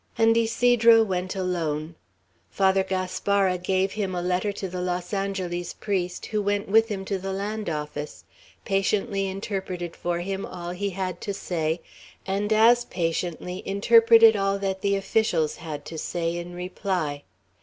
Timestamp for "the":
4.67-4.81, 7.19-7.31, 14.81-14.95